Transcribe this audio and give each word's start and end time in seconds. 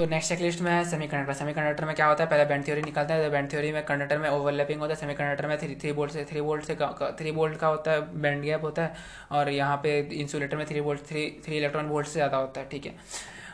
तो 0.00 0.04
next 0.06 0.28
checklist 0.28 0.60
में 0.62 0.70
है 0.70 0.84
सेमी 0.90 1.06
कंडक्टर 1.06 1.32
सेमी 1.34 1.52
कंडक्टर 1.52 1.84
में 1.84 1.94
क्या 1.94 2.06
होता 2.06 2.24
है? 2.24 2.28
पहले 2.30 2.44
बैंड 2.44 2.64
थ्योरी 2.66 2.82
निकलता 2.82 3.14
है 3.14 3.24
तो 3.24 3.30
बैंड 3.30 3.50
थ्योरी 3.52 3.72
में 3.72 3.82
कंडक्टर 3.86 4.18
में 4.18 4.28
ओवरलैपिंग 4.28 4.80
होता 4.80 4.94
है। 4.94 5.00
सेमी 5.00 5.14
कंडक्टर 5.14 5.46
में 5.46 5.56
थ्री 5.58 5.74
थ्री 5.80 5.92
बोल्ट 5.92 6.12
से 6.12 6.24
थ्री 6.30 6.40
बोल्ट 6.40 6.64
से 6.64 6.76
थ्री 7.18 7.32
बोल्ट 7.32 7.56
का 7.58 7.66
होता 7.66 7.90
है 7.92 8.20
बैंड 8.22 8.42
गैप 8.42 8.64
होता 8.64 8.82
है, 8.82 8.94
और 9.32 9.48
यहाँ 9.50 9.76
पे 9.82 9.98
इंसुलेटर 10.20 10.56
में 10.56 10.64
three 10.66 10.80
volt 10.80 11.00
three 11.08 11.26
three 11.46 11.56
electron 11.56 11.88
volt 11.88 12.06
से 12.06 12.12
ज़्यादा 12.12 12.36
होता 12.36 12.60
है, 12.60 12.68
ठीक 12.68 12.86
है? 12.86 12.94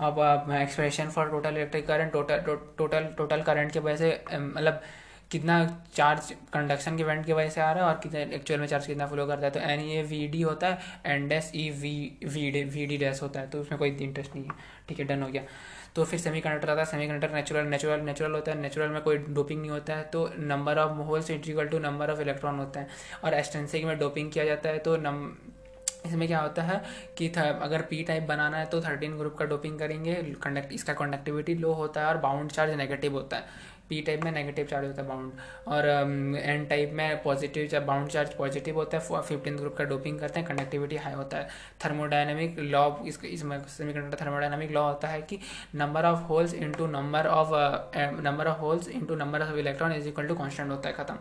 अब 0.00 0.52
expression 0.60 1.10
for 1.10 1.28
total 1.30 1.56
electric 1.56 1.86
current 1.86 2.12
total 2.12 2.56
total 2.78 3.14
total 3.18 3.42
current 3.42 3.72
की 3.72 3.78
वजह 3.80 3.96
से 3.96 4.38
मतलब 4.38 4.80
कितना 5.30 5.64
चार्ज 5.94 6.30
कंडक्शन 6.52 6.96
के 6.96 7.02
इवेंट 7.02 7.24
की 7.26 7.32
वजह 7.32 7.48
से 7.48 7.60
आ 7.60 7.70
रहा 7.72 7.84
है 7.84 7.90
और 7.90 8.00
कितना 8.02 8.20
एक्चुअल 8.36 8.60
में 8.60 8.66
चार्ज 8.66 8.86
कितना 8.86 9.06
फ्लो 9.06 9.26
करता 9.26 9.46
है। 9.46 9.50
तो 9.50 9.60
एन 9.60 9.80
ए 9.80 10.02
वी 10.02 10.26
डी 10.28 10.40
होता 10.42 10.68
है 10.68 10.78
and 11.06 11.28
dash 11.28 11.50
E 11.54 11.68
V 11.70 11.92
V 12.24 12.50
D 12.50 12.62
V 12.64 12.86
D 12.86 12.96
dash 12.96 13.22
होता 13.22 13.40
है। 13.40 13.48
तो 13.50 13.60
उसमें 13.60 13.78
कोई 13.78 13.90
इंटरेस्ट 13.90 14.34
नहीं 14.34 14.44
है। 14.44 14.50
ठीक 14.88 14.98
है 14.98 15.04
डन 15.04 15.22
हो 15.22 15.28
गया। 15.28 15.42
तो 15.96 16.04
फिर 16.04 16.20
सेमी 16.20 16.40
कंडक्टर 16.40 16.70
आता 16.70 16.80
है। 16.80 16.86
Semi 16.86 17.06
conductor 17.08 17.34
natural 17.34 17.66
natural 17.66 18.00
natural 18.00 18.34
होता 18.34 18.52
है। 18.52 18.58
नेचुरल 18.58 18.88
में 18.88 19.00
कोई 19.02 19.16
डोपिंग 19.18 19.60
नहीं 19.60 19.70
होता 19.70 19.94
है। 19.94 20.02
तो 20.04 20.28
number 20.38 20.78
of 20.78 20.98
holes 21.06 21.30
is equal 21.30 21.68
to 21.68 21.78
number 21.78 22.10
of 22.10 22.20
electron 22.20 22.58
होता 22.58 22.80
है। 22.80 22.88
और 23.24 23.34
एस्टेंसिक 23.34 23.84
में 23.84 23.98
डोपिंग 23.98 24.30
किया 24.32 24.44
जाता 24.44 24.68
है। 24.68 24.78
तो 24.78 24.96
नम 24.96 25.32
इसमें 26.06 26.26
क्या 26.28 26.38
होता 26.40 26.62
है 26.62 26.82
कि 27.18 27.28
अगर 27.38 27.82
पी 27.82 28.02
टाइप 28.04 28.22
बनाना 28.22 28.56
है 28.56 28.66
तो 28.66 28.80
थर्टीन 28.80 29.16
ग्रुप 29.18 29.34
का 29.38 29.44
डोपिंग 29.44 29.78
करेंगे। 29.78 30.14
कंडक्ट 30.42 30.72
इसका 30.72 30.92
कंडक्टिविटी 30.94 31.54
लो 31.54 31.72
होता 31.72 32.00
है 32.00 32.06
और 32.06 32.18
बाउंड 32.18 32.50
चार्ज 32.50 32.74
नेगेटिव 32.74 33.12
होता 33.12 33.36
है। 33.36 33.78
पी 33.90 34.00
टाइप 34.06 34.24
में 34.24 34.30
नेगेटिव 34.32 34.66
चार्ज 34.66 34.86
होता 34.86 35.02
है 35.02 35.08
बाउंड 35.08 35.32
और 35.68 35.88
एन 35.88 36.62
um, 36.62 36.68
टाइप 36.70 36.90
में 36.94 37.22
positive 37.22 37.66
charge 37.66 37.84
bound 37.86 38.08
charge 38.08 38.34
positive 38.34 38.76
होता 38.76 38.98
है 38.98 39.22
फिफ्टीन 39.22 39.56
ग्रुप 39.56 39.76
का 39.76 39.84
डोपिंग 39.84 40.18
करते 40.20 40.40
हैं 40.40 40.48
कंडक्टिविटी 40.48 40.96
हाई 40.96 41.14
होता 41.14 41.36
है. 41.36 41.48
थर्मोडाइनमिक 41.84 42.58
लॉ 42.58 42.88
इस 43.06 43.18
इसमें 43.24 43.58
सेमीकंडक्टर 43.68 44.24
थर्मोडाइनमिक 44.24 44.70
लॉ 44.70 44.82
होता 44.82 45.08
है 45.08 45.20
कि 45.22 45.38
number 45.74 46.04
of 46.06 46.22
holes 46.28 46.54
into 46.54 46.86
number 46.88 47.26
of 47.28 47.50
number 48.22 48.46
of 48.46 48.58
holes 48.60 48.88
into 48.88 49.14
number 49.14 49.42
of 49.42 49.56
electron 49.58 49.92
is 49.92 50.08
equal 50.08 50.26
to 50.26 50.34
constant 50.34 50.70
होता 50.70 50.88
है 50.88 50.94
खत्म. 50.94 51.16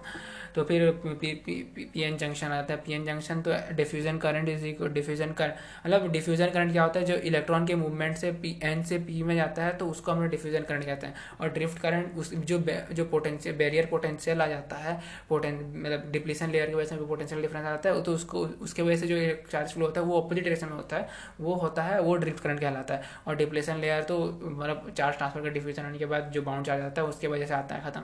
तो 0.56 0.64
फिर 0.64 0.92
पी 1.06 2.04
एन 2.04 2.18
जंक्शन 2.18 2.52
आता 2.52 2.74
है. 2.74 2.80
पी 2.86 2.94
एन 2.94 3.06
जंक्शन 3.06 3.42
तो 3.42 3.52
डिफ्यूजन 3.76 4.18
करंट 4.18 4.50
इज़ 4.50 4.66
डिफ्यूजन 4.94 5.32
कर 5.34 5.54
मतलब 5.86 6.12
डिफ्यूजन 6.12 6.50
करंट 6.50 6.72
क्या 6.72 6.84
होता 6.84 7.00
है? 7.00 7.06
जो 7.06 7.16
इलेक्ट्रॉन 7.16 7.66
के 7.68 7.76
मूवमेंट 7.76 8.16
से 8.18 8.32
पी 8.42 8.58
एन 8.64 8.84
से 8.84 9.00
पी 9.00 9.22
में 9.24 9.36
जाता 9.36 9.64
है 9.64 9.76
तो 9.78 9.88
उसको 9.90 10.12
हम 10.12 10.22
लोग 10.22 10.30
डिफ्यूजन 10.30 10.64
करंट 10.64 10.86
कहते 10.86 11.08
हैं. 11.08 11.16
और 11.42 11.50
ड्रिफ्ट 11.50 11.80
करंट 11.82 12.18
उस 12.18 12.34
जो 12.34 12.59
जो 12.94 13.06
पोटेंशियल 13.06 13.56
बैरियर 13.56 13.86
पोटेंशियल 13.86 14.42
आ 14.42 14.48
जाता 14.48 14.76
है 14.78 14.98
मतलब 15.32 16.10
डिप्लीसन 16.12 16.50
लेयर 16.50 16.70
की 16.70 16.76
वजह 16.76 16.86
से 16.86 16.96
जो 16.96 17.06
पोटेंशियल 17.08 17.42
डिफरेंस 17.42 17.66
आ 17.66 17.70
जाता 17.70 17.90
है 17.90 18.02
तो 18.04 18.14
उसको, 18.14 18.40
उसके 18.40 18.82
वजह 18.82 18.98
से 18.98 19.08
जो 19.08 19.18
चार्ज 19.52 19.74
फ्लो 19.74 19.86
होता 19.86 20.02
है, 20.02 20.08
वो 20.08 20.22
अपोजिट 20.22 20.44
डायरेक्शन 20.44 20.68
में 20.68 20.76
होता 20.76 20.98
है, 20.98 21.08
वो 21.40 21.54
होता 21.56 21.84
है, 21.84 22.00
वो 22.02 22.16
ड्रिफ्ट 22.16 22.44
करंट 22.44 22.60
कहलाता 22.60 22.94
है। 22.94 23.02
और 23.28 23.36
डिप्लेशन 23.36 23.78
लेयर 23.78 24.04
तो 24.04 24.20
मतलब 24.42 24.92
चार्ज 24.98 25.18
ट्रांसफ़र 25.18 25.42
का 25.42 25.50
डिफ्यूजन 25.50 25.86
होने 25.86 25.98
के 25.98 26.06
बाद 26.06 26.32
जो 26.34 26.42
बाउंड 26.42 26.66
चार्ज 26.66 26.84
आता 26.84 27.02
है, 27.02 27.08
उसके 27.08 27.28
वजह 27.28 27.46
से 27.46 27.54
आता 27.54 27.76
है 27.76 27.92
खत्म। 27.92 28.02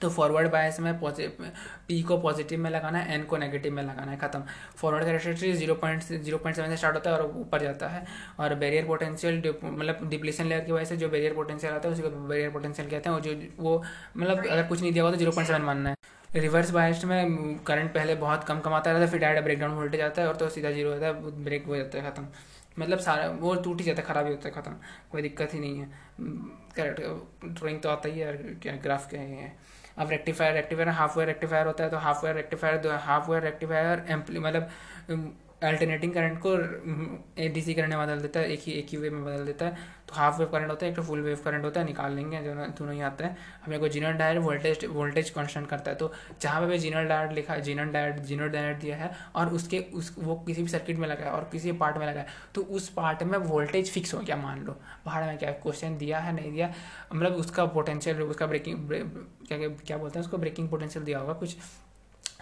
तो 0.00 0.08
फॉरवर्ड 0.10 0.50
बायस 0.50 0.78
में 0.80 0.92
पी 1.88 2.02
को 2.02 2.16
पॉजिटिव 2.18 2.60
में 2.60 2.70
लगाना 2.70 2.98
है 2.98 3.14
एन 3.14 3.24
को 3.24 3.36
नेगेटिव 3.36 3.72
में 3.72 3.82
लगाना 3.82 4.10
है 4.12 4.16
खत्म। 4.18 4.42
Forward 4.76 5.04
characteristic 5.04 5.54
zero 5.56 5.74
point 5.74 6.02
zero 6.02 6.38
point 6.38 6.56
seven 6.56 6.68
से 6.68 6.76
स्टार्ट 6.76 6.96
होता 6.96 7.10
है 7.10 7.16
और 7.16 7.32
ऊपर 7.40 7.62
जाता 7.62 7.88
है। 7.88 8.04
और 8.40 8.54
बैरियर 8.54 8.86
पोटेंशियल 8.86 9.42
मतलब 9.64 10.08
डिप्लीशन 10.10 10.46
लेयर 10.46 10.64
की 10.64 10.72
वजह 10.72 10.84
से 10.84 10.96
जो 10.96 11.08
बैरियर 11.08 11.34
पोटेंशियल 11.34 11.72
आता 11.72 11.88
है 11.88 11.94
उसी 11.94 12.02
को 12.02 12.10
बैरियर 12.10 12.50
पोटेंशियल 12.50 12.88
कहते 12.90 13.08
हैं। 13.08 13.16
और 13.16 13.22
जो 13.22 13.34
वो 13.58 13.82
मतलब 14.16 14.46
अगर 14.46 14.66
कुछ 14.68 14.80
नहीं 14.80 14.92
दिया 14.92 15.04
हुआ 15.04 15.12
तो 15.12 15.18
ज़ीरो 15.18 15.32
पॉइंट 15.32 15.48
सेवन 15.48 15.62
मानना 15.62 15.90
है। 15.90 15.96
रिवर्स 16.34 16.70
बायस्ड 16.70 17.04
में 17.04 17.58
करंट 17.66 17.92
पहले 17.94 18.14
बहुत 18.16 18.44
कम 18.44 18.60
कमाता 18.60 18.90
रहता 18.90 19.04
है 19.04 19.10
फिर 19.10 19.20
डायरेक्ट 19.20 19.44
ब्रेकडाउन 19.44 19.72
वोल्टेज 19.72 20.00
आता 20.02 20.22
है 20.22 20.28
और 20.28 20.36
तो 20.36 20.48
सीधा 20.50 20.70
ज़ीरो 20.70 20.92
होता 20.92 21.06
है 21.06 21.42
ब्रेक 21.44 21.66
हो 21.66 21.76
जाता 21.76 21.98
है 21.98 22.10
खत्म। 22.10 22.26
मतलब 22.78 22.98
सारा 22.98 23.28
वो 23.40 23.54
टूट 23.64 23.80
ही 23.80 23.84
जाता 23.86 24.02
है 24.02 24.08
ख़राब 24.08 24.26
ही 24.26 24.32
होता 24.32 24.48
है 24.48 24.54
ख़त्म। 24.54 24.72
कोई 25.12 25.22
दिक्कत 25.22 25.54
ही 25.54 25.58
नहीं 25.58 25.78
है। 25.78 25.86
करेक्ट 26.76 27.00
ड्राइंग 27.44 27.80
तो 27.80 27.88
आता 27.88 28.08
ही 28.08 28.20
है 28.20 28.32
क्या 28.62 28.72
ग्राफ 28.82 29.08
क्या 29.10 29.20
है? 29.20 29.52
अब 29.98 30.10
rectifier 30.10 30.54
rectifier 30.54 30.88
half 30.90 31.16
wave 31.18 31.28
rectifier 31.28 31.66
होता 31.66 31.84
है 31.84 31.90
तो 31.90 31.96
half 31.98 32.24
wave 32.24 32.36
rectifier 32.36 32.86
half 33.00 33.30
wave 33.30 33.42
rectifier 33.42 34.04
amply 34.08 34.40
मतलब 34.40 34.68
अल्टरनेटिंग 35.64 36.12
करंट 36.14 36.38
को 36.38 36.56
डीसी 37.48 37.74
करंट 37.74 37.90
में 37.90 37.98
बदल 37.98 38.20
देता 38.20 38.40
है, 38.40 38.52
एक 38.52 38.60
ही 38.60 38.72
एक 38.72 38.88
ही 38.90 38.96
वेव 38.98 39.12
में 39.12 39.24
बदल 39.24 39.44
देता 39.46 39.66
है। 39.66 39.92
तो 40.08 40.14
हाफ़ 40.14 40.38
वेव 40.38 40.48
करंट 40.48 40.70
होता 40.70 40.86
है, 40.86 40.90
एक 40.90 40.96
तो 40.96 41.02
फुल 41.02 41.20
वेव 41.20 41.40
करंट 41.44 41.64
होता 41.64 41.80
है, 41.80 41.86
निकाल 41.86 42.12
लेंगे 42.12 42.42
जो 42.42 42.54
दोनों 42.54 42.94
ही 42.94 43.00
आता 43.02 43.26
है। 43.26 43.36
हमें 43.64 43.78
को 43.80 43.88
Zener 43.88 44.12
diode 44.14 44.38
voltage 44.38 44.84
voltage 44.86 45.30
constant 45.30 45.68
करता 45.68 45.90
है। 45.90 45.96
तो 45.96 46.12
जहाँ 46.40 46.66
पे 46.68 46.78
जीनर 46.78 47.04
डायर 47.04 47.32
लिखा 47.32 47.54
है 47.54 47.62
जीनर 47.62 47.84
डायर 47.92 48.18
जीनर 48.20 48.48
डायर 48.48 48.74
दिया 48.76 48.96
है, 48.96 49.10
और 49.36 49.48
उसके, 49.50 49.78
उस, 49.94 50.14
वो 50.18 50.34
किसी 50.46 50.62
भी 50.62 50.68
सर्किट 50.68 50.98
में 50.98 51.08
लगा 51.08 51.24
है, 51.24 51.30
और 51.30 51.48
किसी 51.52 51.72
पार्ट 51.74 51.96
में 51.96 52.06
लगा 52.06 52.20
है 52.20 52.26
तो 52.54 52.62
उस 52.62 52.88
पार्ट 52.90 53.22
में 53.22 53.38
वोल्टेज 53.40 53.90
फिक्स 53.92 54.14
हो 54.14 54.20
गया, 54.20 54.36
मान 54.36 54.64
लो। 54.64 54.76
बाहर 55.06 55.26
में 55.26 55.38
क्या 55.38 55.50
क्वेश्चन 55.62 55.96
दिया 55.98 56.18
है, 56.18 56.32
नहीं 56.32 56.52
दिया 56.52 56.72
मतलब 57.12 57.34
उसका 57.34 57.64
पोटेंशियल 57.68 58.22
उसका 58.24 58.46
ब्रेकिंग 58.46 58.88
क्या 59.48 59.58
क्या 59.58 59.96
बोलते 59.96 60.18
हैं, 60.18 60.24
उसको 60.24 60.38
ब्रेकिंग 60.38 60.68
पोटेंशियल 60.68 61.04
दिया 61.04 61.18
होगा 61.18 61.32
कुछ। 61.34 61.56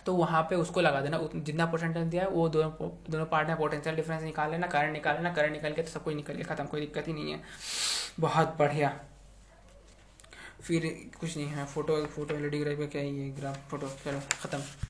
तो 0.07 0.15
वहाँ 0.15 0.43
पे 0.51 0.57
उसको 0.57 0.81
लगा 0.81 1.01
देना। 1.01 1.19
जितना 1.35 1.67
पोटेंशियल 1.67 2.09
दिया 2.11 2.23
है 2.23 2.29
वो 2.31 2.49
दोनों 2.49 2.89
दोनों 3.11 3.27
पार्ट 3.27 3.49
में 3.49 3.57
पोटेंशियल 3.57 3.97
डिफरेंस 3.97 4.23
निकाल 4.23 4.51
लेना 4.51 4.67
करंट 4.67 4.93
निकाल 4.93 5.17
लेना 5.17 5.33
करंट 5.35 5.53
निकाल 5.53 5.73
के 5.73 5.83
तो 5.83 5.91
सब 5.91 6.05
कुछ 6.05 6.15
निकल 6.15 6.35
गया, 6.35 6.55
खत्म, 6.55 6.65
कोई 6.67 6.81
दिक्कत 6.81 7.09
ही 7.09 7.13
नहीं 7.13 7.33
है। 7.33 7.41
बहुत 8.21 8.57
बढ़िया। 8.59 8.99
फिर 10.63 10.83
कुछ 11.21 11.37
नहीं 11.37 11.47
है 11.47 11.65
photo 11.67 12.05
photo 12.07 12.35
L 12.35 12.49
D 12.51 12.59
graph 12.59 12.91
क्या 12.91 13.03
ही 13.03 13.19
है 13.19 13.31
ग्राफ 13.37 13.57
फ़ोटो 13.71 13.89
चलो, 14.05 14.21
ख़त्म। 14.43 14.59